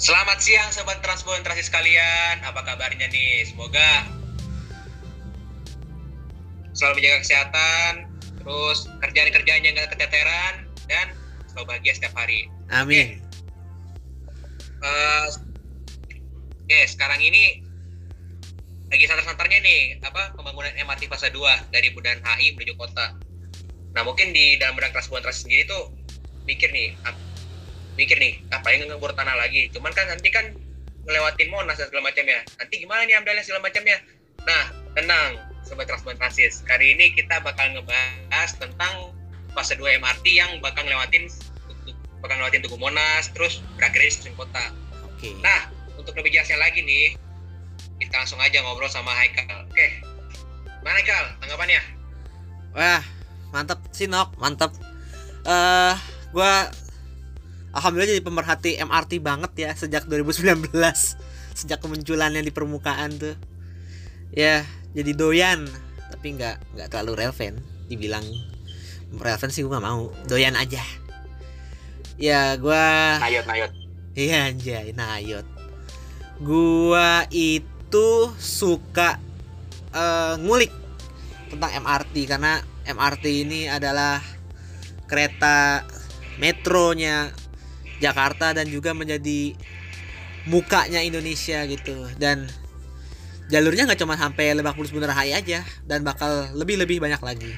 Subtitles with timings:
[0.00, 2.40] Selamat siang sobat transportasi sekalian.
[2.40, 3.44] Apa kabarnya nih?
[3.44, 4.08] Semoga
[6.72, 7.92] selalu menjaga kesehatan,
[8.40, 11.12] terus kerjaan-kerjaannya nggak keteteran dan
[11.52, 12.48] selalu bahagia setiap hari.
[12.72, 13.20] Amin.
[14.80, 15.28] Uh,
[16.64, 17.60] Oke, sekarang ini
[18.88, 23.20] lagi santar-santarnya nih apa pembangunan MRT fase 2 dari Bundaran HI menuju kota.
[23.92, 25.92] Nah, mungkin di dalam benak transportasi sendiri tuh
[26.48, 26.96] mikir nih,
[28.00, 29.68] mikir nih apa yang ngebor tanah lagi?
[29.76, 30.56] Cuman kan nanti kan
[31.04, 32.40] ngelewatin Monas dan segala macamnya.
[32.56, 34.00] Nanti gimana nih amdalnya segala macamnya?
[34.48, 34.62] Nah
[34.96, 35.36] tenang
[35.68, 39.12] sobat transplantasis kali ini kita bakal ngebahas tentang
[39.52, 41.28] fase 2 MRT yang bakal ngelewatin
[42.24, 44.72] bakal ngelewatin Tugu Monas terus berakhir di stasiun kota.
[45.04, 45.28] Oke.
[45.28, 45.32] Okay.
[45.44, 45.68] nah
[46.00, 47.12] untuk lebih jelasnya lagi nih
[48.00, 49.68] kita langsung aja ngobrol sama Haikal.
[49.68, 50.00] Oke.
[50.80, 51.36] Mana Haikal?
[51.44, 51.82] Tanggapannya?
[52.72, 53.04] Wah
[53.50, 54.70] mantap sih Nok mantap
[55.44, 55.94] uh, eh,
[56.30, 56.54] gue
[57.70, 60.74] Alhamdulillah jadi pemerhati MRT banget ya sejak 2019
[61.54, 63.36] sejak kemunculannya di permukaan tuh.
[64.34, 65.66] Ya jadi doyan.
[66.10, 67.62] Tapi nggak nggak terlalu relevan.
[67.86, 68.26] Dibilang
[69.14, 70.10] relevan sih gue nggak mau.
[70.26, 70.82] Doyan aja.
[72.18, 72.84] Ya gue
[73.22, 73.72] nayot nayot.
[74.18, 75.46] Iya anjay nayot.
[76.42, 78.08] Gue itu
[78.40, 79.20] suka
[79.94, 80.72] uh, ngulik
[81.50, 84.22] tentang MRT karena MRT ini adalah
[85.10, 85.82] kereta
[86.38, 87.34] metronya
[88.00, 89.54] Jakarta dan juga menjadi
[90.48, 92.48] mukanya Indonesia gitu dan
[93.52, 97.52] jalurnya nggak cuma sampai Lebak Bulus Bundaran aja dan bakal lebih-lebih banyak lagi.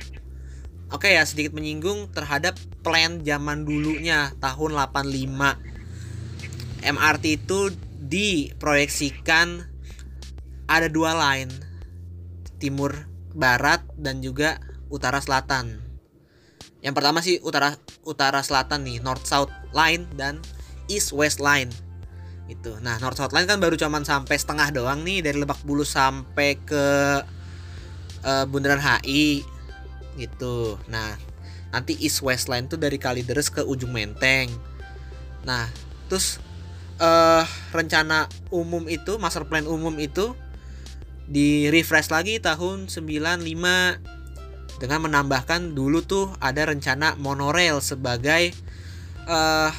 [0.92, 5.72] Oke ya sedikit menyinggung terhadap plan zaman dulunya tahun 85
[6.82, 7.70] MRT itu
[8.02, 9.62] diproyeksikan
[10.68, 11.48] ada dua line
[12.60, 14.60] timur barat dan juga
[14.92, 15.80] utara selatan.
[16.84, 20.40] Yang pertama sih utara utara selatan nih north south line dan
[20.88, 21.68] east west line.
[22.48, 22.76] Itu.
[22.84, 26.60] Nah north south line kan baru cuman sampai setengah doang nih dari Lebak Bulus sampai
[26.60, 26.84] ke
[28.24, 29.44] uh, Bundaran HI
[30.20, 30.76] gitu.
[30.88, 31.16] Nah
[31.72, 34.52] nanti east west line tuh dari Kalideres ke ujung Menteng.
[35.48, 35.68] Nah
[36.12, 36.36] terus
[37.00, 40.36] uh, rencana umum itu master plan umum itu
[41.24, 43.40] di refresh lagi tahun 95
[44.82, 48.50] dengan menambahkan dulu tuh ada rencana monorail sebagai
[49.26, 49.70] uh,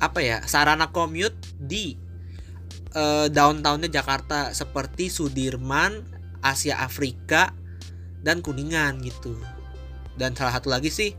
[0.00, 1.94] apa ya sarana kommute di
[2.96, 6.02] uh, downtownnya Jakarta seperti Sudirman,
[6.40, 7.52] Asia Afrika
[8.24, 9.36] dan Kuningan gitu.
[10.16, 11.12] Dan salah satu lagi sih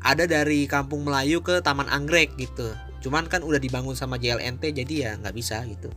[0.00, 2.72] ada dari Kampung Melayu ke Taman Anggrek gitu.
[3.00, 5.88] Cuman kan udah dibangun sama JLNT jadi ya nggak bisa gitu.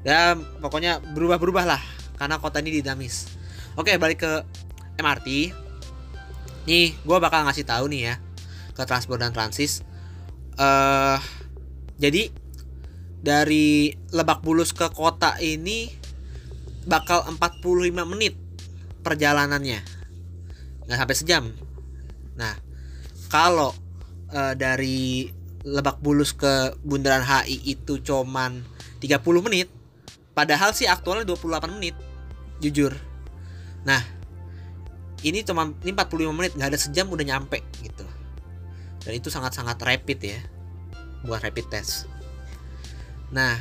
[0.00, 1.82] Dan pokoknya berubah-berubah lah
[2.16, 3.28] karena kota ini dinamis.
[3.76, 4.32] Oke balik ke
[5.00, 5.28] MRT
[6.68, 8.14] nih gue bakal ngasih tahu nih ya
[8.72, 9.82] ke transport dan transis.
[10.56, 11.18] Uh,
[12.00, 12.32] jadi
[13.20, 15.92] dari Lebak Bulus ke kota ini
[16.88, 17.60] bakal 45
[18.08, 18.34] menit
[19.04, 19.80] perjalanannya.
[20.88, 21.44] Nggak sampai sejam.
[22.40, 22.56] Nah
[23.28, 23.76] kalau
[24.32, 25.28] uh, dari
[25.60, 28.64] Lebak Bulus ke Bundaran HI itu cuman
[29.04, 29.68] 30 menit
[30.32, 31.96] padahal sih aktualnya 28 menit
[32.64, 32.96] jujur.
[33.84, 34.00] Nah
[35.20, 38.19] ini cuma ini 45 menit nggak ada sejam udah nyampe gitu
[39.04, 40.40] dan itu sangat-sangat rapid ya
[41.24, 42.08] buat rapid test.
[43.32, 43.56] Nah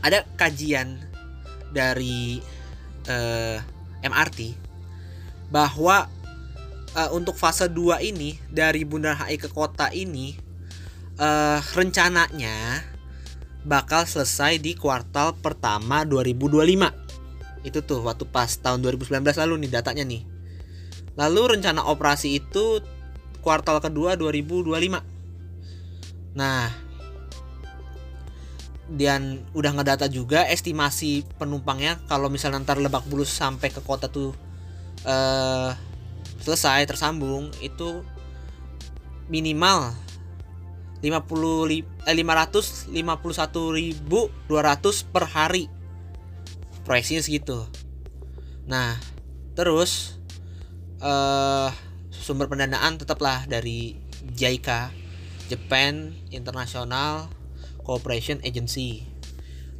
[0.00, 0.96] ada kajian
[1.70, 2.40] dari
[3.06, 4.56] uh, eh, MRT
[5.52, 6.08] bahwa
[6.96, 10.34] uh, untuk fase 2 ini dari Bundaran HI ke kota ini
[11.20, 12.86] uh, rencananya
[13.60, 17.10] bakal selesai di kuartal pertama 2025
[17.60, 20.24] itu tuh waktu pas tahun 2019 lalu nih datanya nih.
[21.20, 22.80] Lalu rencana operasi itu
[23.40, 26.70] kuartal kedua 2025 nah
[28.90, 34.34] dan udah ngedata juga estimasi penumpangnya kalau misalnya ntar Lebak Bulus sampai ke kota tuh
[35.06, 35.70] uh,
[36.42, 38.02] selesai tersambung itu
[39.30, 39.94] minimal
[41.00, 42.12] 50 eh,
[42.92, 44.04] 551.200
[45.08, 45.64] per hari.
[46.84, 47.64] Proyeksinya segitu.
[48.68, 49.00] Nah
[49.54, 50.18] terus
[51.00, 51.72] uh,
[52.20, 53.96] sumber pendanaan tetaplah dari
[54.36, 54.92] JICA
[55.48, 57.32] Japan International
[57.82, 59.08] Cooperation Agency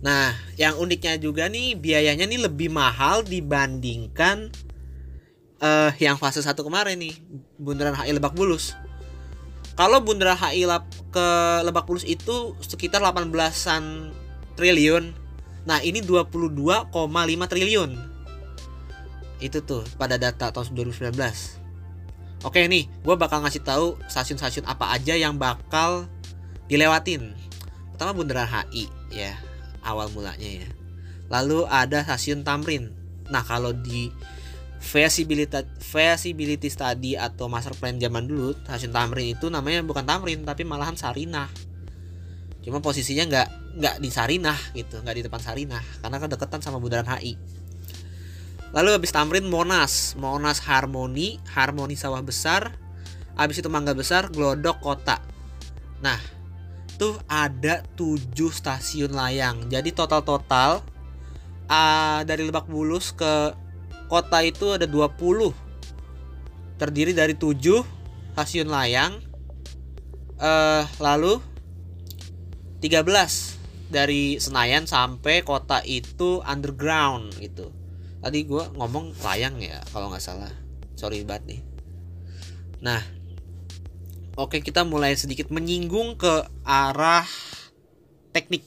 [0.00, 4.48] nah yang uniknya juga nih biayanya nih lebih mahal dibandingkan
[5.60, 7.14] uh, yang fase 1 kemarin nih
[7.60, 8.72] Bundaran HI Lebak Bulus
[9.76, 10.64] kalau Bundaran HI
[11.12, 11.28] ke
[11.69, 14.16] Lebak Bulus itu sekitar 18-an
[14.56, 15.20] triliun
[15.69, 16.88] Nah, ini 22,5
[17.50, 17.90] triliun.
[19.40, 21.59] Itu tuh pada data tahun 2019.
[22.40, 26.08] Oke nih, gue bakal ngasih tahu stasiun-stasiun apa aja yang bakal
[26.72, 27.37] dilewatin.
[27.92, 29.37] pertama Bundaran HI ya
[29.84, 30.69] awal mulanya ya.
[31.28, 32.96] Lalu ada stasiun Tamrin.
[33.28, 34.08] Nah kalau di
[34.81, 40.64] feasibility feasibility study atau master plan zaman dulu stasiun Tamrin itu namanya bukan Tamrin tapi
[40.64, 41.52] malahan Sarinah.
[42.64, 47.04] Cuma posisinya nggak nggak di Sarinah gitu nggak di depan Sarinah karena deketan sama Bundaran
[47.04, 47.36] HI
[48.70, 50.14] lalu habis Tamrin Monas.
[50.19, 52.75] Monas Harmoni Harmoni Sawah Besar.
[53.34, 55.19] Habis itu Mangga Besar Glodok Kota.
[56.02, 56.20] Nah
[57.00, 59.72] tuh ada 7 stasiun layang.
[59.72, 60.84] Jadi total total
[61.70, 63.56] uh, dari Lebak Bulus ke
[64.11, 65.17] kota itu ada 20
[66.76, 69.22] terdiri dari 7 stasiun layang
[70.43, 71.38] uh, lalu
[72.82, 73.06] 13
[73.93, 77.80] dari Senayan sampai kota itu underground gitu
[78.20, 80.52] tadi gue ngomong layang ya kalau nggak salah
[80.96, 81.61] sorry banget nih
[82.81, 83.00] nah
[84.40, 87.28] Oke, kita mulai sedikit menyinggung ke arah
[88.32, 88.64] teknik.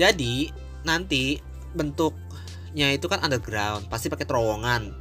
[0.00, 0.48] Jadi,
[0.80, 1.44] nanti
[1.76, 4.96] bentuknya itu kan underground, pasti pakai terowongan.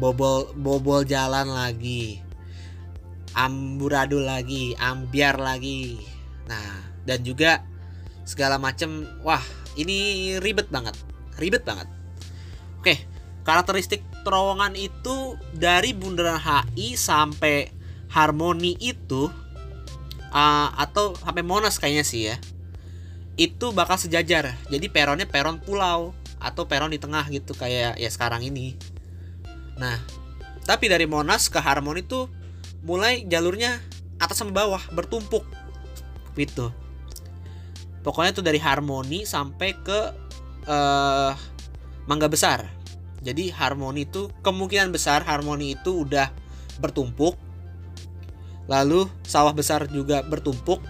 [0.00, 2.18] Bobol bobol jalan lagi.
[3.38, 6.02] Amburadul lagi, ambiar lagi.
[6.50, 7.62] Nah, dan juga
[8.26, 9.46] segala macam wah,
[9.78, 10.98] ini ribet banget.
[11.38, 11.86] Ribet banget.
[13.46, 17.70] Karakteristik terowongan itu dari Bundaran HI sampai
[18.10, 19.30] Harmoni itu
[20.34, 22.36] uh, atau sampai Monas kayaknya sih ya
[23.38, 24.56] itu bakal sejajar.
[24.66, 26.10] Jadi peronnya peron pulau
[26.42, 28.74] atau peron di tengah gitu kayak ya sekarang ini.
[29.78, 30.00] Nah
[30.66, 32.26] tapi dari Monas ke Harmoni itu
[32.82, 33.78] mulai jalurnya
[34.18, 35.46] atas sama bawah bertumpuk
[36.34, 36.74] gitu.
[38.02, 39.98] Pokoknya tuh dari Harmoni sampai ke
[40.66, 41.32] uh,
[42.10, 42.75] Mangga Besar
[43.24, 46.30] jadi Harmoni itu kemungkinan besar Harmoni itu udah
[46.78, 47.38] bertumpuk.
[48.66, 50.82] Lalu sawah besar juga bertumpuk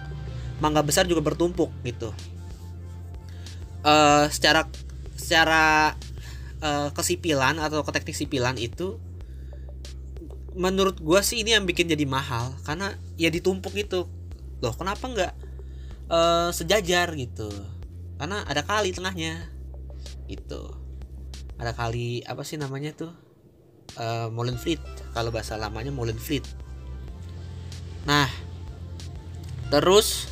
[0.57, 2.09] mangga besar juga bertumpuk gitu.
[3.85, 4.65] Uh, secara
[5.13, 5.93] secara
[6.59, 8.97] uh, kesipilan atau ke teknik sipilan itu
[10.57, 12.57] menurut gue sih ini yang bikin jadi mahal.
[12.65, 14.09] Karena ya ditumpuk itu
[14.57, 15.33] loh kenapa nggak
[16.09, 17.49] uh, sejajar gitu?
[18.17, 19.53] Karena ada kali tengahnya
[20.25, 20.86] itu
[21.57, 23.11] ada kali apa sih namanya tuh
[23.97, 24.81] uh, Molenfleet
[25.11, 26.45] kalau bahasa lamanya Molenfleet
[28.07, 28.31] Nah,
[29.67, 30.31] terus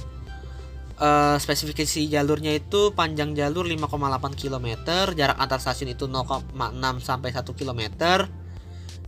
[0.96, 4.68] uh, spesifikasi jalurnya itu panjang jalur 5,8 km,
[5.12, 6.56] jarak antar stasiun itu 0,6
[7.04, 7.82] sampai 1 km.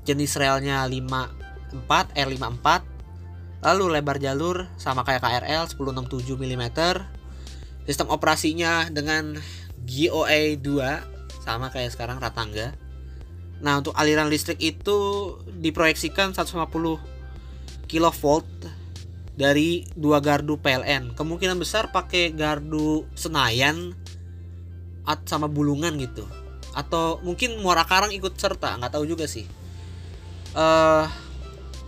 [0.03, 2.67] Jenis relnya 54 R54.
[3.57, 6.63] Lalu lebar jalur sama kayak KRL 1067 mm.
[7.87, 9.39] Sistem operasinya dengan
[9.87, 11.16] GOA 2
[11.47, 12.75] sama kayak sekarang Ratangga.
[13.63, 14.97] Nah, untuk aliran listrik itu
[15.47, 16.99] diproyeksikan 150
[17.87, 18.45] kilovolt
[19.39, 21.15] dari dua gardu PLN.
[21.15, 23.95] Kemungkinan besar pakai gardu Senayan
[25.23, 26.27] sama Bulungan gitu.
[26.75, 29.47] Atau mungkin Muara Karang ikut serta, nggak tahu juga sih.
[30.51, 31.07] Uh,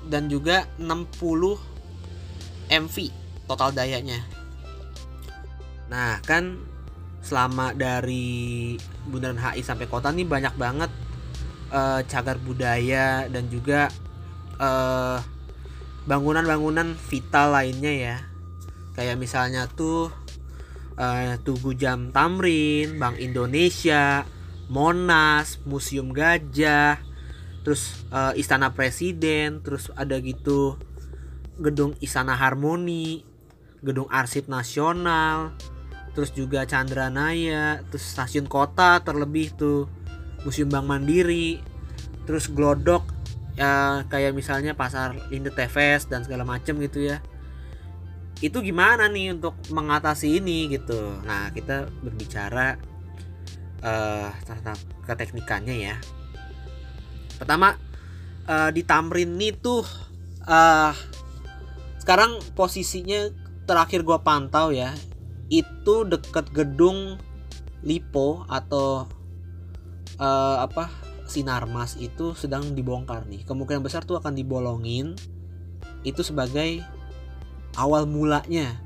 [0.07, 1.59] dan juga 60
[2.69, 2.95] MV
[3.49, 4.23] total dayanya.
[5.89, 6.61] Nah, kan
[7.19, 8.75] selama dari
[9.07, 10.91] Bundaran HI sampai kota nih banyak banget
[11.73, 13.91] uh, cagar budaya dan juga
[14.57, 15.19] uh,
[16.05, 18.17] bangunan-bangunan vital lainnya ya.
[18.97, 20.11] Kayak misalnya tuh
[20.99, 24.27] uh, Tugu Jam Tamrin, Bank Indonesia,
[24.67, 26.99] Monas, Museum Gajah,
[27.63, 30.75] terus uh, Istana Presiden, terus ada gitu
[31.59, 33.23] gedung Istana Harmoni,
[33.83, 35.55] gedung Arsip Nasional,
[36.19, 39.87] terus juga Chandranaya, terus stasiun kota terlebih tuh
[40.43, 41.63] Museum Bank Mandiri,
[42.27, 43.07] terus Glodok
[43.55, 47.23] ya kayak misalnya pasar Indo TVS dan segala macem gitu ya.
[48.43, 51.23] Itu gimana nih untuk mengatasi ini gitu?
[51.23, 52.75] Nah kita berbicara
[53.79, 54.75] uh, tentang
[55.07, 55.95] keteknikannya ya.
[57.39, 57.79] Pertama
[58.43, 59.87] uh, di Tamrin itu
[60.43, 60.91] uh,
[62.03, 63.31] sekarang posisinya
[63.63, 64.91] terakhir gua pantau ya
[65.49, 67.17] itu deket gedung
[67.79, 69.07] Lipo atau
[70.19, 70.91] uh, apa
[71.29, 73.45] Sinarmas itu sedang dibongkar nih.
[73.45, 75.13] Kemungkinan besar tuh akan dibolongin
[76.01, 76.81] itu sebagai
[77.77, 78.81] awal mulanya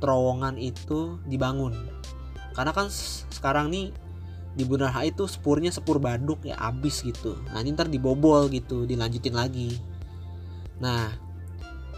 [0.00, 1.76] terowongan itu dibangun.
[2.56, 2.88] Karena kan
[3.28, 3.92] sekarang nih
[4.56, 7.36] di Bundaran HI itu spurnya sepur baduk ya abis gitu.
[7.52, 9.76] Nah ini ntar dibobol gitu, dilanjutin lagi.
[10.80, 11.12] Nah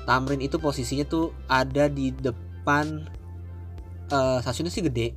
[0.02, 3.06] Tamrin itu posisinya tuh ada di depan
[4.12, 5.14] uh, stasiunnya sih gede.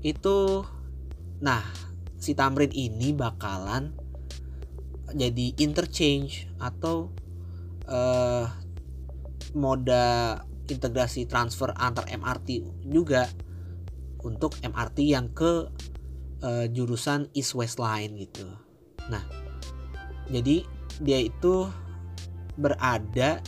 [0.00, 0.64] Itu
[1.40, 1.64] nah
[2.20, 3.96] si Tamrin ini bakalan
[5.10, 7.10] jadi interchange atau
[7.90, 8.46] uh,
[9.56, 10.38] moda
[10.70, 13.26] integrasi transfer antar MRT juga
[14.22, 15.66] untuk MRT yang ke
[16.44, 18.46] uh, jurusan East West Line gitu.
[19.10, 19.24] Nah,
[20.30, 20.62] jadi
[21.02, 21.66] dia itu
[22.54, 23.40] berada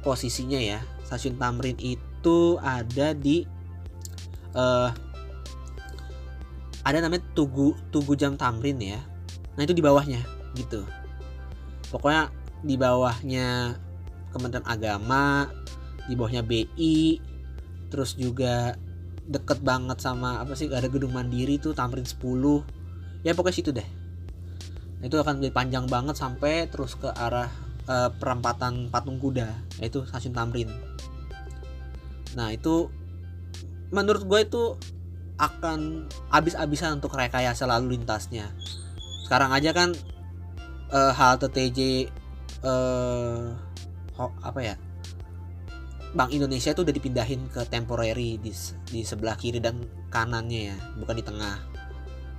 [0.00, 2.11] posisinya ya stasiun Tamrin itu
[2.62, 3.42] ada di
[4.54, 4.90] uh,
[6.82, 9.00] ada namanya Tugu Tugu Jam Tamrin ya.
[9.58, 10.22] Nah itu di bawahnya
[10.54, 10.86] gitu.
[11.90, 13.76] Pokoknya di bawahnya
[14.32, 15.50] Kementerian Agama,
[16.08, 17.20] di bawahnya BI,
[17.92, 18.72] terus juga
[19.28, 22.18] deket banget sama apa sih ada gedung mandiri tuh Tamrin 10
[23.22, 23.86] ya pokoknya situ deh
[24.98, 27.46] nah, itu akan jadi panjang banget sampai terus ke arah
[27.86, 29.46] uh, perempatan patung kuda
[29.78, 30.72] yaitu stasiun Tamrin
[32.34, 32.88] nah itu
[33.92, 34.64] menurut gue itu
[35.36, 38.52] akan habis-habisan untuk rekayasa lalu lintasnya
[39.26, 39.92] sekarang aja kan
[40.92, 42.08] uh, halte TJ
[42.64, 43.52] uh,
[44.20, 44.76] apa ya
[46.12, 48.52] Bank Indonesia itu udah dipindahin ke temporary di,
[48.92, 49.80] di sebelah kiri dan
[50.12, 51.56] kanannya ya, bukan di tengah.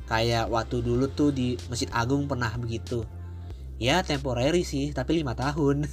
[0.06, 3.02] Kayak waktu dulu tuh di Masjid Agung pernah begitu.
[3.82, 5.86] Ya temporary sih, tapi lima tahun.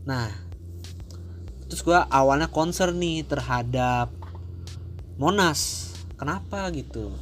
[0.00, 0.32] Nah,
[1.70, 4.10] terus gue awalnya concern nih terhadap
[5.16, 5.92] Monas.
[6.18, 7.14] Kenapa gitu?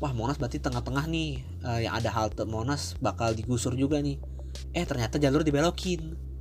[0.00, 4.16] Wah Monas berarti tengah-tengah nih uh, yang ada halte Monas bakal digusur juga nih.
[4.72, 6.32] Eh ternyata jalur dibelokin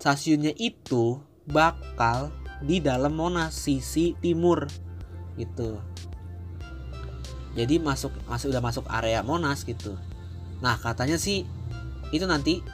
[0.00, 2.32] stasiunnya itu bakal
[2.64, 4.64] di dalam Monas sisi timur
[5.36, 5.76] gitu
[7.52, 9.92] jadi masuk masih udah masuk area Monas gitu
[10.64, 11.44] nah katanya sih
[12.16, 12.64] itu nanti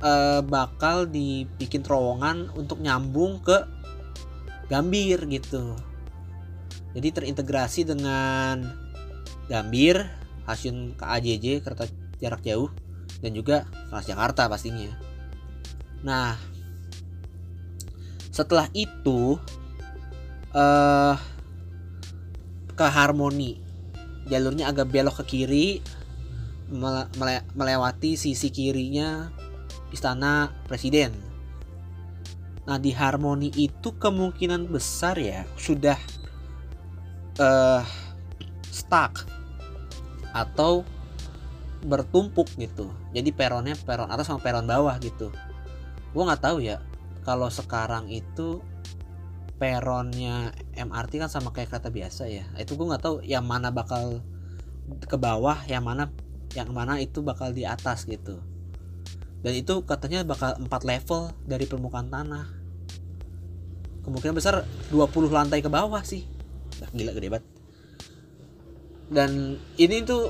[0.00, 3.64] uh, bakal dibikin terowongan untuk nyambung ke
[4.70, 5.74] Gambir gitu.
[6.94, 8.70] Jadi terintegrasi dengan
[9.50, 10.06] Gambir
[10.50, 11.86] stasiun KAJJ kereta
[12.18, 12.74] jarak jauh
[13.22, 14.90] dan juga Transjakarta pastinya.
[16.02, 16.34] Nah
[18.30, 19.38] setelah itu
[20.54, 21.14] uh,
[22.74, 23.58] ke harmoni.
[24.30, 25.68] Jalurnya agak belok ke kiri
[26.70, 27.10] mele
[27.58, 29.34] melewati sisi kirinya
[29.90, 31.14] istana presiden.
[32.66, 35.98] Nah di harmoni itu kemungkinan besar ya sudah
[37.42, 37.82] uh,
[38.70, 39.26] stuck
[40.30, 40.86] atau
[41.82, 42.92] bertumpuk gitu.
[43.10, 45.34] Jadi peronnya peron atas sama peron bawah gitu.
[46.14, 46.78] Gue nggak tahu ya
[47.26, 48.62] kalau sekarang itu
[49.60, 52.44] peronnya MRT kan sama kayak kereta biasa ya.
[52.54, 54.22] Itu gue nggak tahu yang mana bakal
[55.06, 56.10] ke bawah yang mana
[56.54, 58.42] yang mana itu bakal di atas gitu
[59.40, 62.46] dan itu katanya bakal 4 level dari permukaan tanah.
[64.04, 66.28] Kemungkinan besar 20 lantai ke bawah sih.
[66.80, 67.46] Nah, gila gede banget.
[69.08, 70.28] Dan ini tuh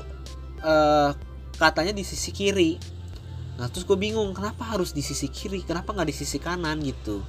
[0.63, 1.11] uh,
[1.59, 2.79] katanya di sisi kiri.
[3.59, 5.61] Nah terus gue bingung kenapa harus di sisi kiri?
[5.67, 7.19] Kenapa nggak di sisi kanan gitu?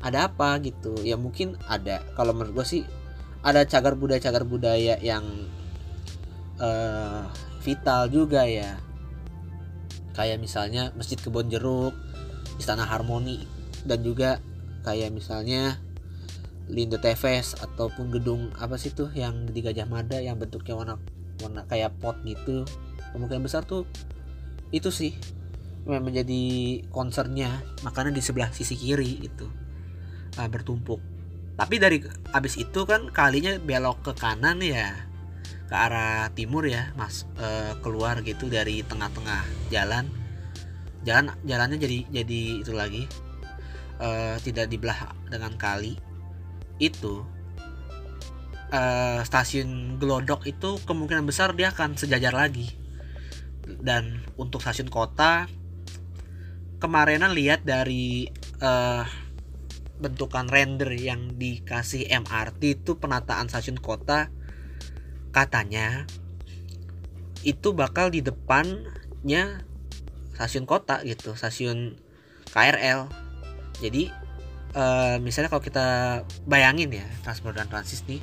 [0.00, 0.96] Ada apa gitu?
[1.04, 2.00] Ya mungkin ada.
[2.16, 2.82] Kalau menurut gue sih
[3.44, 5.22] ada cagar budaya cagar budaya yang
[6.58, 7.28] uh,
[7.62, 8.87] vital juga ya
[10.18, 11.94] kayak misalnya masjid kebon jeruk
[12.58, 13.46] istana harmoni
[13.86, 14.42] dan juga
[14.82, 15.78] kayak misalnya
[16.68, 20.94] Lindo Teves ataupun gedung apa sih tuh yang di Gajah Mada yang bentuknya warna
[21.40, 22.68] warna kayak pot gitu.
[23.14, 23.88] Kemungkinan besar tuh
[24.68, 25.16] itu sih
[25.88, 26.42] yang menjadi
[26.92, 27.64] concernnya.
[27.86, 29.48] Makanya di sebelah sisi kiri itu
[30.36, 31.00] uh, bertumpuk.
[31.56, 32.04] Tapi dari
[32.36, 35.07] abis itu kan kalinya belok ke kanan ya
[35.68, 40.08] ke arah timur ya mas uh, keluar gitu dari tengah-tengah jalan.
[41.04, 43.04] Jalan jalannya jadi jadi itu lagi
[44.00, 46.00] uh, tidak dibelah dengan kali.
[46.80, 47.28] Itu
[48.72, 52.72] uh, stasiun Glodok itu kemungkinan besar dia akan sejajar lagi.
[53.68, 55.44] Dan untuk stasiun kota
[56.80, 58.32] kemarinan lihat dari
[58.64, 59.04] uh,
[59.98, 64.30] bentukan render yang dikasih MRT itu penataan stasiun kota
[65.30, 66.08] katanya
[67.46, 69.62] itu bakal di depannya
[70.34, 71.94] stasiun kota gitu stasiun
[72.50, 73.06] KRL
[73.78, 74.10] jadi
[74.74, 75.86] uh, misalnya kalau kita
[76.44, 78.20] bayangin ya transport dan transis nih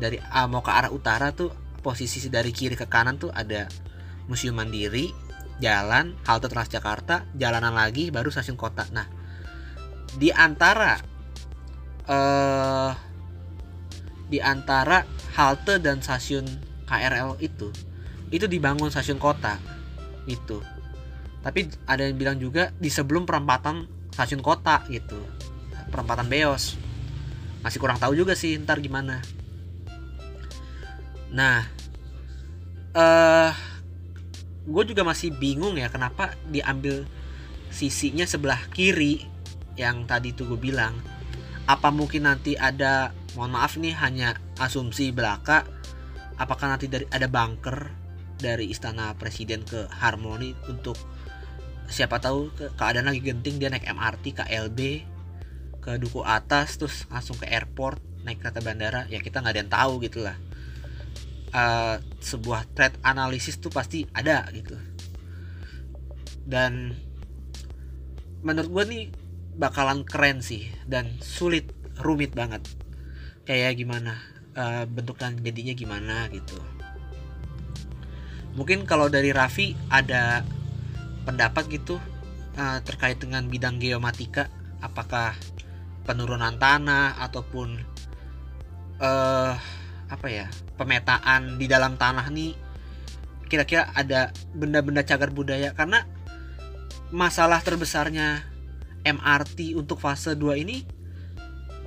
[0.00, 1.52] dari A mau ke arah utara tuh
[1.84, 3.68] posisi dari kiri ke kanan tuh ada
[4.28, 5.10] Museum Mandiri,
[5.58, 8.86] jalan halte Transjakarta, jalanan lagi baru stasiun kota.
[8.94, 9.10] Nah,
[10.14, 10.96] di antara
[12.06, 12.92] uh,
[14.30, 15.02] di antara
[15.34, 16.46] halte dan stasiun
[16.86, 17.68] KRL itu
[18.30, 19.58] itu dibangun stasiun kota
[20.24, 20.62] itu.
[21.42, 25.18] Tapi ada yang bilang juga di sebelum perempatan stasiun kota gitu.
[25.90, 26.78] Perempatan Beos.
[27.60, 29.18] Masih kurang tahu juga sih ntar gimana.
[31.34, 31.66] Nah,
[32.94, 33.52] eh uh,
[34.70, 37.02] gue juga masih bingung ya kenapa diambil
[37.72, 39.26] sisinya sebelah kiri
[39.74, 40.94] yang tadi tuh gue bilang
[41.70, 45.62] apa mungkin nanti ada mohon maaf nih hanya asumsi belaka?
[46.34, 47.94] Apakah nanti dari ada bunker
[48.40, 50.98] dari istana presiden ke Harmoni untuk
[51.86, 54.80] siapa tahu ke, keadaan lagi genting dia naik MRT KLB
[55.78, 59.72] ke duku atas terus langsung ke airport naik kereta bandara ya kita nggak ada yang
[59.72, 60.34] tahu gitu lah.
[61.50, 64.74] Uh, sebuah threat analisis tuh pasti ada gitu.
[66.42, 66.98] Dan
[68.42, 69.04] menurut gue nih
[69.56, 72.64] bakalan keren sih dan sulit rumit banget.
[73.44, 74.14] Kayak gimana
[74.54, 76.58] uh, bentukan jadinya gimana gitu.
[78.58, 80.42] Mungkin kalau dari Raffi ada
[81.22, 82.02] pendapat gitu
[82.58, 84.50] uh, terkait dengan bidang geomatika?
[84.82, 85.36] Apakah
[86.02, 87.78] penurunan tanah ataupun
[88.98, 89.54] uh,
[90.10, 92.56] apa ya pemetaan di dalam tanah nih
[93.46, 95.70] kira-kira ada benda-benda cagar budaya?
[95.76, 96.02] Karena
[97.14, 98.49] masalah terbesarnya
[99.04, 100.84] MRT untuk fase 2 ini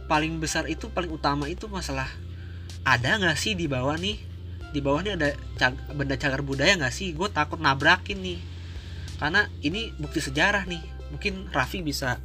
[0.05, 2.09] paling besar itu paling utama itu masalah
[2.83, 4.19] ada nggak sih di bawah nih?
[4.75, 7.15] Di bawah nih ada cag benda cagar budaya nggak sih?
[7.15, 8.39] Gue takut nabrakin nih.
[9.17, 10.83] Karena ini bukti sejarah nih.
[11.15, 12.19] Mungkin Raffi bisa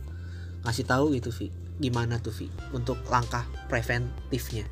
[0.66, 4.66] ngasih tahu gitu Vi gimana tuh Vi untuk langkah preventifnya?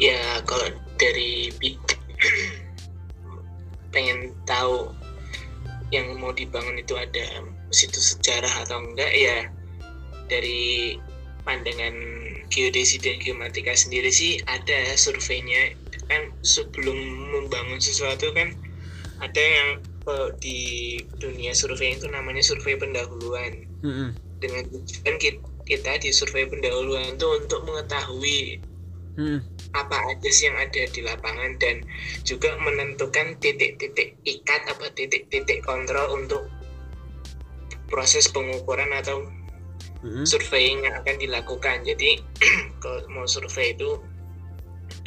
[0.00, 1.52] Ya kalau dari
[3.92, 4.88] pengen tahu
[5.88, 9.38] yang mau dibangun itu ada situs sejarah atau enggak ya
[10.28, 10.96] dari
[11.48, 11.96] pandangan
[12.52, 15.72] geodesi dan geomatika sendiri sih ada surveinya
[16.08, 16.96] kan sebelum
[17.32, 18.52] membangun sesuatu kan
[19.20, 19.68] ada yang
[20.40, 24.08] di dunia survei itu namanya survei pendahuluan mm -hmm.
[24.40, 25.16] dengan tujuan
[25.68, 28.64] kita di survei pendahuluan itu untuk mengetahui
[29.20, 29.40] hmm.
[29.76, 31.84] Apa aja sih yang ada di lapangan dan
[32.24, 36.48] juga menentukan titik-titik ikat apa titik-titik kontrol untuk
[37.88, 39.24] proses pengukuran atau
[40.04, 40.24] hmm.
[40.24, 42.20] survei yang akan dilakukan jadi
[42.82, 44.00] kalau mau survei itu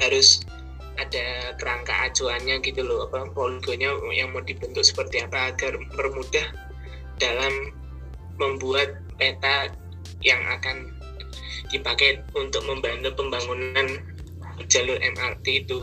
[0.01, 0.45] harus
[0.99, 6.47] ada kerangka acuannya gitu loh apa poligonnya yang mau dibentuk seperti apa agar mempermudah
[7.17, 7.73] dalam
[8.37, 9.71] membuat peta
[10.21, 10.93] yang akan
[11.71, 13.87] dipakai untuk membantu pembangunan
[14.67, 15.79] jalur MRT itu.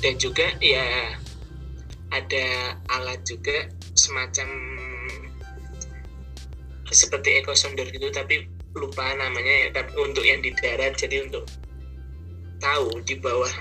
[0.00, 1.16] Dan juga ya
[2.14, 2.46] ada
[2.92, 3.66] alat juga
[3.98, 4.48] semacam
[6.86, 8.46] seperti eco sounder gitu tapi
[8.78, 10.94] lupa namanya ya tapi untuk yang di darat.
[10.94, 11.44] Jadi untuk
[12.62, 13.52] tahu di bawah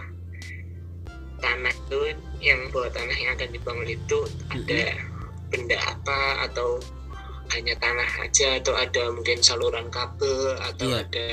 [1.41, 1.99] tanah itu
[2.39, 4.17] yang bawah tanah yang akan dibangun itu
[4.49, 4.81] ada
[5.51, 6.79] benda apa atau
[7.53, 11.01] hanya tanah aja atau ada mungkin saluran kabel atau yeah.
[11.05, 11.27] ada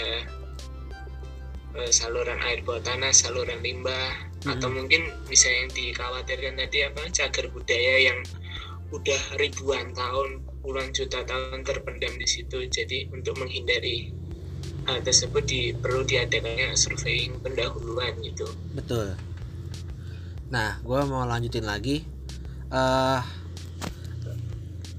[1.89, 4.13] saluran air bawah tanah, saluran limbah
[4.45, 4.53] mm-hmm.
[4.57, 8.19] atau mungkin bisa yang dikhawatirkan tadi apa cagar budaya yang
[8.93, 12.69] udah ribuan tahun, puluhan juta tahun terpendam di situ.
[12.69, 14.13] Jadi untuk menghindari
[14.85, 18.47] hal tersebut di, perlu diadakannya surveying pendahuluan gitu.
[18.77, 19.17] Betul.
[20.53, 22.05] Nah, gue mau lanjutin lagi.
[22.73, 23.21] Uh,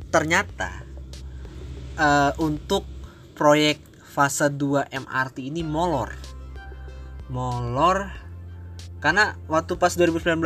[0.10, 0.86] ternyata
[1.98, 2.86] uh, untuk
[3.34, 3.82] proyek
[4.14, 6.33] fase 2 MRT ini molor.
[7.34, 8.14] Molor
[9.02, 10.38] karena waktu pas 2019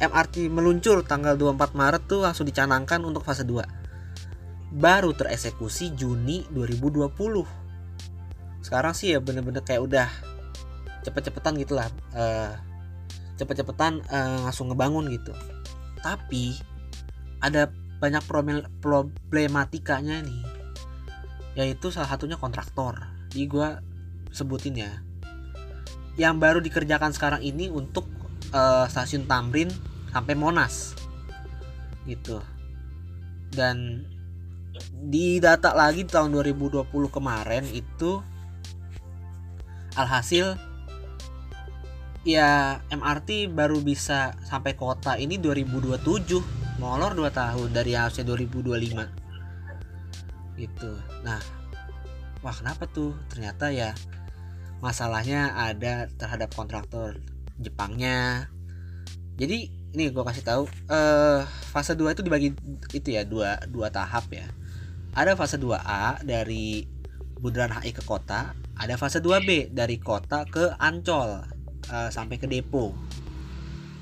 [0.00, 4.72] MRT meluncur tanggal 24 Maret tuh langsung dicanangkan untuk fase 2.
[4.72, 7.12] Baru tereksekusi Juni 2020.
[8.64, 10.08] Sekarang sih ya bener-bener kayak udah
[11.02, 12.54] cepet-cepetan gitulah uh,
[13.36, 15.34] cepet-cepetan uh, langsung ngebangun gitu
[16.02, 16.58] tapi
[17.42, 17.70] ada
[18.02, 18.22] banyak
[18.82, 20.42] problematikanya nih
[21.54, 22.98] yaitu salah satunya kontraktor
[23.30, 23.68] jadi gue
[24.34, 24.92] sebutin ya
[26.20, 28.04] yang baru dikerjakan sekarang ini untuk
[28.52, 29.72] uh, stasiun Tamrin
[30.12, 30.92] sampai Monas.
[32.04, 32.40] Gitu.
[33.52, 34.04] Dan
[35.02, 38.22] di data lagi tahun 2020 kemarin itu
[39.92, 40.56] alhasil
[42.24, 50.96] ya MRT baru bisa sampai kota ini 2027 molor 2 tahun dari harusnya 2025 gitu.
[51.26, 51.42] Nah
[52.40, 53.12] wah kenapa tuh?
[53.28, 53.92] Ternyata ya
[54.82, 57.22] masalahnya ada terhadap kontraktor
[57.62, 58.50] Jepangnya.
[59.38, 62.48] Jadi ini gue kasih tahu uh, fase 2 itu dibagi
[62.90, 64.50] itu ya dua dua tahap ya.
[65.14, 66.88] Ada fase 2A dari
[67.38, 71.44] Bundaran HI ke kota ada fase 2B dari kota ke Ancol
[71.92, 72.96] uh, sampai ke depo.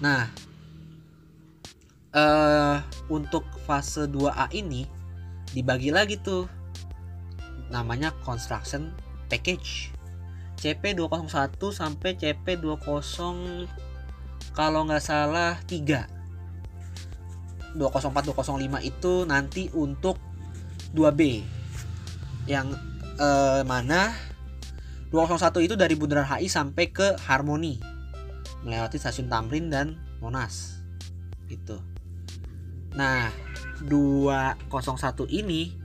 [0.00, 0.30] Nah
[2.14, 2.78] uh,
[3.10, 4.86] untuk fase 2A ini
[5.50, 6.46] dibagi lagi tuh
[7.68, 8.94] namanya construction
[9.26, 9.90] package
[10.60, 12.76] CP201 sampai CP20
[14.52, 16.20] kalau nggak salah 3
[17.76, 20.18] 204 205 itu nanti untuk
[20.92, 21.40] 2B
[22.50, 22.74] yang
[23.20, 24.10] eh, mana?
[25.10, 27.82] 201 itu dari Bundaran HI sampai ke Harmoni.
[28.62, 30.78] Melewati stasiun Tamrin dan Monas.
[31.50, 31.78] Itu
[32.90, 33.30] nah
[33.86, 35.78] 201 ini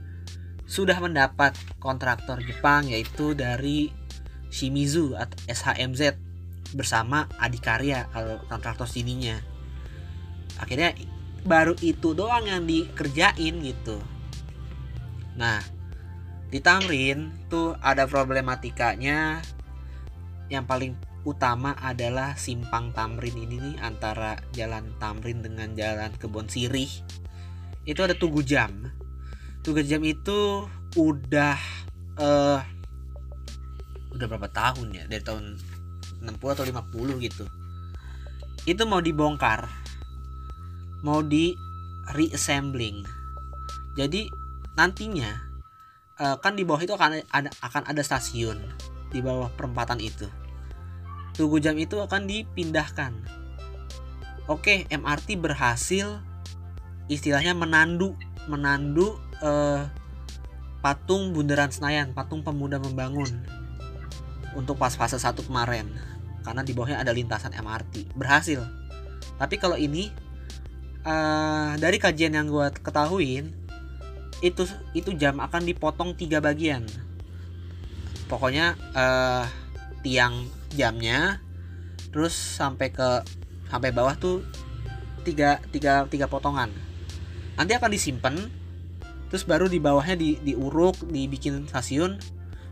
[0.66, 3.94] sudah mendapat kontraktor Jepang yaitu dari
[4.48, 6.16] Shimizu atau SHMZ
[6.74, 9.38] bersama Adikarya kalau kontraktor sininya
[10.58, 10.96] akhirnya
[11.46, 14.02] baru itu doang yang dikerjain gitu.
[15.38, 15.62] Nah
[16.46, 19.42] di Tamrin tuh ada problematikanya.
[20.46, 20.92] Yang paling
[21.26, 26.90] utama adalah simpang Tamrin ini nih antara jalan Tamrin dengan jalan Kebon Sirih.
[27.82, 28.94] Itu ada tunggu jam.
[29.66, 31.58] Tunggu jam itu udah
[32.16, 32.60] eh
[34.16, 35.60] udah berapa tahun ya dari tahun
[36.24, 37.44] 60 atau 50 gitu.
[38.66, 39.68] Itu mau dibongkar
[41.04, 41.54] mau di
[42.10, 43.04] reassembling.
[43.94, 44.28] Jadi
[44.74, 45.30] nantinya
[46.18, 48.58] eh, kan di bawah itu akan ada akan ada stasiun
[49.12, 50.26] di bawah perempatan itu.
[51.36, 53.12] Tunggu jam itu akan dipindahkan.
[54.46, 56.22] Oke MRT berhasil
[57.06, 58.18] istilahnya menandu
[58.50, 59.86] menandu eh,
[60.82, 63.42] patung Bundaran Senayan patung pemuda membangun
[64.56, 65.86] untuk pas fase 1 kemarin.
[66.40, 68.64] Karena di bawahnya ada lintasan MRT berhasil.
[69.36, 70.08] Tapi kalau ini
[71.04, 73.52] eh, dari kajian yang gue ketahuin
[74.40, 76.88] itu itu jam akan dipotong tiga bagian.
[78.26, 79.44] Pokoknya eh,
[80.00, 81.38] tiang jamnya
[82.10, 83.22] terus sampai ke
[83.68, 84.40] sampai bawah tuh
[85.26, 86.70] tiga tiga tiga potongan.
[87.58, 88.34] Nanti akan disimpan
[89.26, 92.16] terus baru di bawahnya di diuruk dibikin stasiun.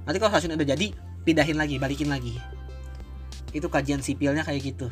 [0.06, 0.94] Nanti kalau stasiun udah jadi
[1.24, 2.36] pindahin lagi balikin lagi.
[3.50, 4.88] Itu kajian sipilnya kayak gitu.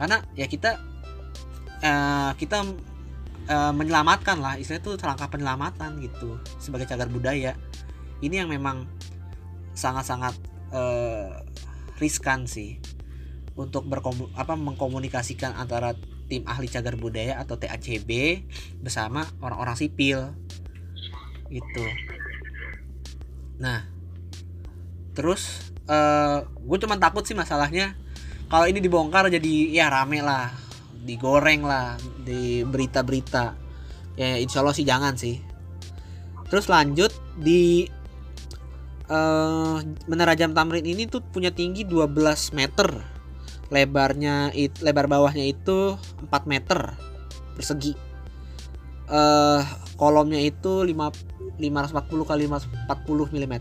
[0.00, 0.80] Karena ya kita
[1.84, 2.64] eh, kita
[3.48, 4.58] eh, menyelamatkan lah.
[4.58, 7.54] Istilahnya itu langkah penyelamatan gitu sebagai cagar budaya.
[8.24, 8.88] Ini yang memang
[9.76, 10.34] sangat-sangat
[10.72, 11.30] eh,
[12.00, 12.80] riskan sih
[13.54, 15.94] untuk berkomu apa mengkomunikasikan antara
[16.26, 18.42] tim ahli cagar budaya atau TACB
[18.82, 20.34] bersama orang-orang sipil.
[21.52, 21.84] Gitu
[23.58, 23.86] nah
[25.14, 27.94] terus eh gue cuma takut sih masalahnya
[28.50, 30.52] kalau ini dibongkar jadi ya rame lah
[31.04, 33.54] digoreng lah di berita-berita.
[34.16, 35.38] Ya insya Allah sih jangan sih.
[36.48, 37.84] Terus lanjut di
[39.04, 39.76] eh
[40.08, 42.88] menara jam Tamrin ini tuh punya tinggi 12 meter.
[43.68, 46.96] Lebarnya it, lebar bawahnya itu 4 meter
[47.52, 47.92] persegi.
[49.08, 49.62] Eh
[50.00, 53.54] kolomnya itu 5, 540 kali 540 mm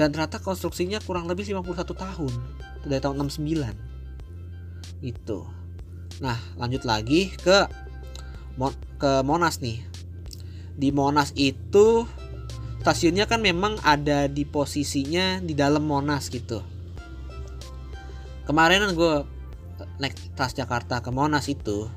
[0.00, 2.32] dan ternyata konstruksinya kurang lebih 51 tahun
[2.88, 5.44] dari tahun 69 itu
[6.24, 7.68] nah lanjut lagi ke
[9.00, 9.80] ke Monas nih.
[10.76, 12.04] Di Monas itu
[12.84, 16.60] stasiunnya kan memang ada di posisinya di dalam Monas gitu.
[18.44, 19.24] Kemarin gue
[19.96, 21.88] naik Transjakarta ke Monas itu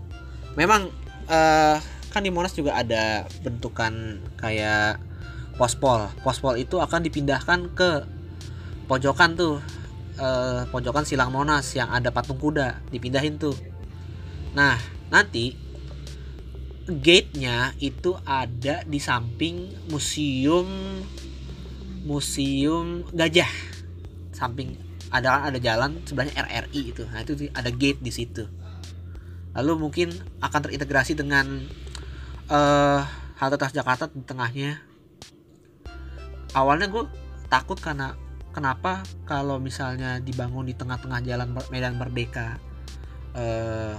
[0.55, 0.87] memang
[1.27, 1.77] eh,
[2.11, 5.01] kan di Monas juga ada bentukan kayak
[5.55, 6.09] pospol.
[6.21, 7.91] Pospol itu akan dipindahkan ke
[8.89, 9.57] pojokan tuh.
[10.13, 13.57] Eh, pojokan silang Monas yang ada patung kuda dipindahin tuh.
[14.53, 14.77] Nah
[15.09, 15.57] nanti
[16.85, 20.69] gate-nya itu ada di samping museum
[22.05, 23.49] museum gajah.
[24.37, 24.77] Samping
[25.09, 27.03] ada ada jalan sebelahnya RRI itu.
[27.09, 28.45] Nah itu ada gate di situ.
[29.57, 31.65] Lalu mungkin akan terintegrasi dengan
[32.53, 33.01] eh
[33.33, 34.92] halte Transjakarta di tengahnya
[36.53, 37.03] awalnya gue
[37.49, 38.17] takut karena
[38.53, 42.57] kenapa kalau misalnya dibangun di tengah-tengah jalan Medan Merdeka
[43.33, 43.97] eh,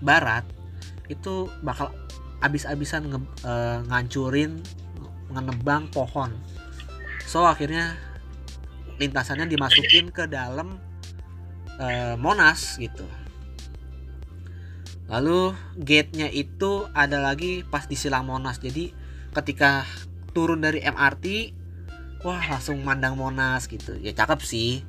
[0.00, 0.44] Barat
[1.06, 1.92] itu bakal
[2.42, 4.58] abis-abisan nge- eh, ngancurin
[5.30, 6.32] ngenebang pohon.
[7.28, 7.96] So akhirnya
[9.00, 10.80] lintasannya dimasukin ke dalam
[11.78, 13.04] eh, Monas gitu.
[15.12, 18.56] Lalu gate-nya itu ada lagi pas di silang Monas.
[18.56, 18.90] Jadi
[19.36, 19.84] ketika
[20.32, 21.52] turun dari MRT
[22.22, 23.98] wah langsung mandang Monas gitu.
[23.98, 24.82] Ya cakep sih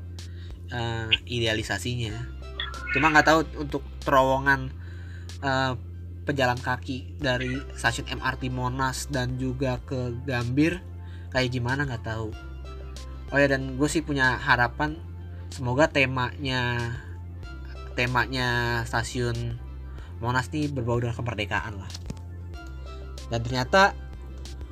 [0.69, 2.13] eh, idealisasinya.
[2.93, 4.69] Cuma nggak tahu untuk terowongan
[5.41, 5.73] eh,
[6.23, 10.79] pejalan kaki dari stasiun MRT Monas dan juga ke Gambir
[11.33, 12.31] kayak gimana nggak tahu.
[13.33, 14.95] Oh ya dan gue sih punya harapan
[15.49, 16.93] semoga temanya
[17.97, 19.57] temanya stasiun
[20.21, 21.91] Monas nih berbau dengan kemerdekaan lah.
[23.27, 23.97] Dan ternyata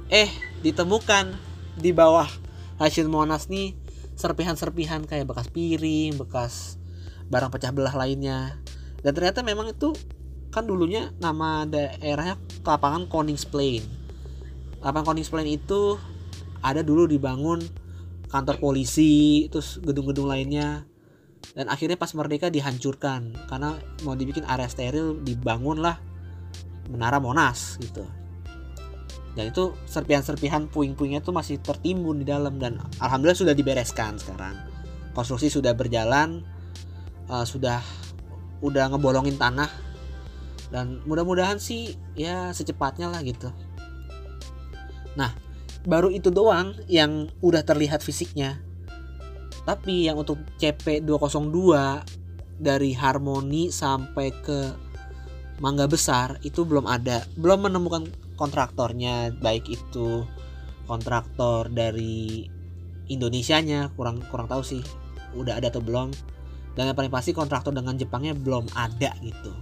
[0.07, 0.31] eh
[0.63, 1.35] ditemukan
[1.75, 2.40] di bawah
[2.81, 3.77] stasiun Monas nih
[4.17, 6.81] serpihan-serpihan kayak bekas piring bekas
[7.29, 8.57] barang pecah belah lainnya.
[9.05, 9.93] Dan ternyata memang itu
[10.49, 13.85] kan dulunya nama daerahnya lapangan Koningsplein
[14.81, 16.01] lapangan Konings Plan itu
[16.65, 17.61] ada dulu dibangun
[18.33, 20.89] kantor polisi terus gedung-gedung lainnya.
[21.53, 26.01] Dan akhirnya pas merdeka dihancurkan karena mau dibikin area steril dibangunlah
[26.89, 28.20] menara Monas gitu
[29.31, 34.59] dan itu serpihan-serpihan puing-puingnya tuh masih tertimbun di dalam dan alhamdulillah sudah dibereskan sekarang.
[35.15, 36.43] Konstruksi sudah berjalan
[37.31, 37.79] uh, sudah
[38.59, 39.71] udah ngebolongin tanah.
[40.71, 43.51] Dan mudah-mudahan sih ya secepatnya lah gitu.
[45.15, 45.35] Nah
[45.83, 48.59] baru itu doang yang udah terlihat fisiknya.
[49.63, 51.59] Tapi yang untuk CP202
[52.59, 54.59] dari Harmoni sampai ke
[55.61, 57.23] Mangga Besar itu belum ada.
[57.37, 58.09] Belum menemukan
[58.41, 60.25] kontraktornya baik itu
[60.89, 62.49] kontraktor dari
[63.05, 64.81] Indonesianya kurang kurang tahu sih
[65.37, 66.09] udah ada atau belum.
[66.73, 69.53] Dan yang paling pasti kontraktor dengan Jepangnya belum ada gitu.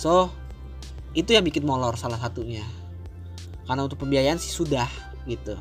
[0.00, 0.32] So
[1.12, 2.64] itu yang bikin molor salah satunya.
[3.68, 4.88] Karena untuk pembiayaan sih sudah
[5.28, 5.58] gitu.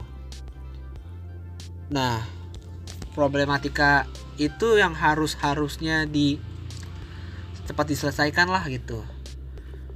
[1.92, 2.24] Nah
[3.18, 4.08] problematika
[4.40, 6.40] itu yang harus harusnya di
[7.68, 9.02] cepat diselesaikan lah gitu.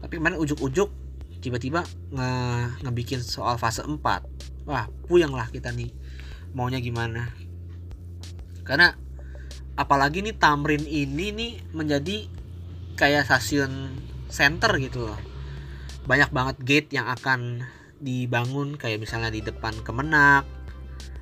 [0.01, 1.02] Tapi kemarin ujuk-ujuk
[1.43, 1.83] tiba-tiba
[2.15, 2.29] nge
[2.87, 3.99] ngebikin soal fase 4
[4.63, 5.91] wah puyeng lah kita nih.
[6.55, 7.27] Maunya gimana?
[8.63, 8.95] Karena
[9.75, 12.31] apalagi nih Tamrin ini nih menjadi
[12.95, 13.91] kayak stasiun
[14.31, 15.19] center gitu loh.
[16.07, 17.67] Banyak banget gate yang akan
[18.03, 20.43] dibangun kayak misalnya di depan Kemenak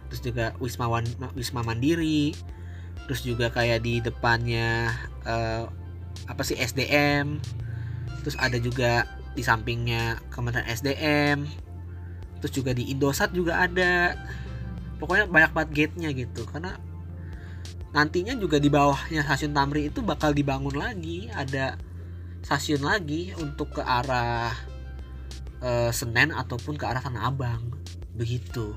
[0.09, 1.07] terus juga Wisma Wan,
[1.37, 2.35] Wisma Mandiri
[3.05, 4.91] terus juga kayak di depannya
[5.23, 5.69] uh,
[6.27, 7.39] apa sih SDM
[8.25, 11.47] terus ada juga di sampingnya Kementerian SDM
[12.41, 14.17] terus juga di Indosat juga ada.
[14.97, 16.77] Pokoknya banyak banget gate-nya gitu karena
[17.93, 21.75] nantinya juga di bawahnya stasiun Tamri itu bakal dibangun lagi ada
[22.41, 24.53] stasiun lagi untuk ke arah
[25.59, 27.61] e, Senen ataupun ke arah Tanah Abang
[28.13, 28.73] begitu.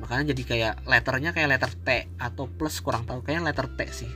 [0.00, 1.88] Makanya jadi kayak letternya kayak letter T
[2.20, 4.12] atau plus kurang tahu kayaknya letter T sih.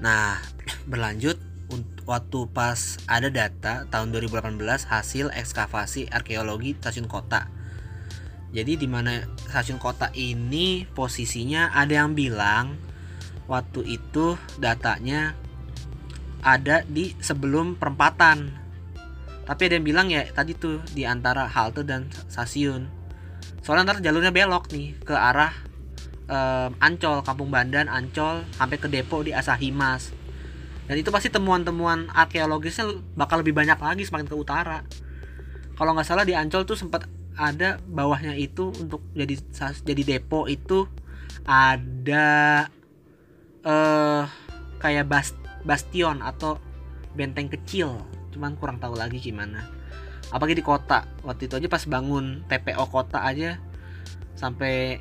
[0.00, 0.40] Nah
[0.90, 1.51] berlanjut
[2.02, 4.58] waktu pas ada data tahun 2018
[4.88, 7.46] hasil ekskavasi arkeologi stasiun kota.
[8.52, 12.76] Jadi di mana stasiun kota ini posisinya ada yang bilang
[13.48, 15.32] waktu itu datanya
[16.44, 18.52] ada di sebelum perempatan.
[19.42, 22.90] Tapi ada yang bilang ya tadi tuh di antara halte dan stasiun.
[23.62, 25.54] Soalnya ntar jalurnya belok nih ke arah
[26.80, 30.21] Ancol, Kampung Bandan, Ancol sampai ke depo di Asahimas
[30.90, 34.82] dan itu pasti temuan-temuan arkeologisnya bakal lebih banyak lagi semakin ke utara.
[35.78, 37.06] Kalau nggak salah di Ancol tuh sempat
[37.38, 39.40] ada bawahnya itu untuk jadi
[39.82, 40.84] jadi depo itu
[41.48, 42.68] ada
[43.64, 44.28] uh,
[44.82, 45.32] kayak bas,
[45.64, 46.58] bastion atau
[47.14, 48.02] benteng kecil.
[48.34, 49.64] Cuman kurang tahu lagi gimana.
[50.28, 51.06] Apalagi di kota.
[51.22, 53.60] Waktu itu aja pas bangun TPO kota aja
[54.36, 54.98] sampai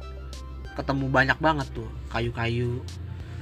[0.76, 2.80] ketemu banyak banget tuh kayu-kayu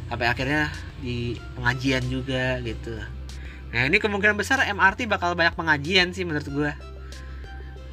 [0.10, 2.98] sampai akhirnya di pengajian juga gitu.
[3.70, 6.72] Nah ini kemungkinan besar MRT bakal banyak pengajian sih menurut gue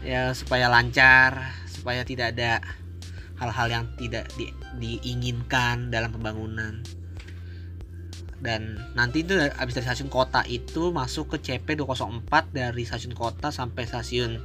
[0.01, 2.65] ya supaya lancar supaya tidak ada
[3.37, 4.49] hal-hal yang tidak di,
[4.81, 6.81] diinginkan dalam pembangunan.
[8.41, 13.53] Dan nanti itu habis dari stasiun kota itu masuk ke CP 204 dari stasiun kota
[13.53, 14.41] sampai stasiun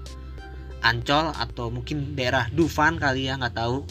[0.81, 3.85] Ancol atau mungkin daerah Dufan kali ya nggak tahu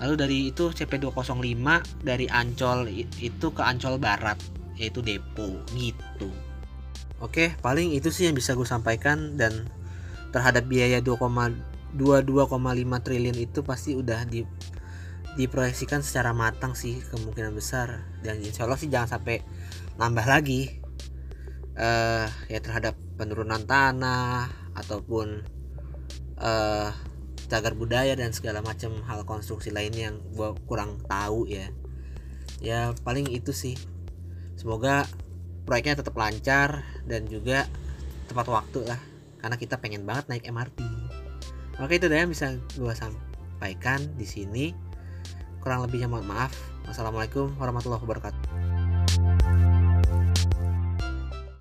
[0.00, 1.60] lalu dari itu CP205
[2.00, 2.88] dari Ancol
[3.20, 4.40] itu ke Ancol Barat
[4.80, 6.32] yaitu depo gitu.
[7.20, 9.68] Oke paling itu sih yang bisa gue sampaikan dan
[10.32, 14.48] terhadap biaya 2,22,5 triliun itu pasti udah di
[15.36, 18.08] diproyeksikan secara matang sih kemungkinan besar.
[18.24, 19.44] Dan insya Allah sih jangan sampai
[20.00, 20.80] nambah lagi
[21.76, 25.44] uh, ya terhadap penurunan tanah ataupun
[26.40, 26.90] uh,
[27.50, 31.68] cagar budaya dan segala macam hal konstruksi lainnya yang gue kurang tahu ya.
[32.62, 33.74] Ya paling itu sih.
[34.54, 35.04] Semoga
[35.66, 37.66] proyeknya tetap lancar dan juga
[38.30, 39.00] tepat waktu lah.
[39.42, 41.10] Karena kita pengen banget naik MRT
[41.80, 44.76] oke itu deh yang bisa gue sampaikan di sini.
[45.60, 46.52] Kurang lebihnya mohon maaf.
[46.88, 48.69] Wassalamualaikum warahmatullahi wabarakatuh